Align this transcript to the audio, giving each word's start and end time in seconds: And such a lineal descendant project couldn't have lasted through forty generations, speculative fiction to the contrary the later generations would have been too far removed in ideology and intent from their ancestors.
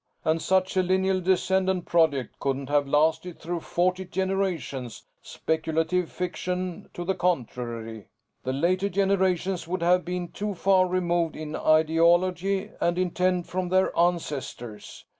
And 0.25 0.41
such 0.41 0.75
a 0.75 0.81
lineal 0.81 1.21
descendant 1.21 1.85
project 1.85 2.39
couldn't 2.39 2.69
have 2.69 2.87
lasted 2.87 3.39
through 3.39 3.59
forty 3.59 4.03
generations, 4.03 5.03
speculative 5.21 6.11
fiction 6.11 6.89
to 6.95 7.05
the 7.05 7.13
contrary 7.13 8.07
the 8.43 8.51
later 8.51 8.89
generations 8.89 9.67
would 9.67 9.83
have 9.83 10.03
been 10.03 10.29
too 10.29 10.55
far 10.55 10.87
removed 10.87 11.35
in 11.35 11.55
ideology 11.55 12.71
and 12.81 12.97
intent 12.97 13.45
from 13.45 13.69
their 13.69 13.95
ancestors. 13.95 15.05